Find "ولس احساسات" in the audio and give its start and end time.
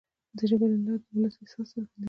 1.15-1.67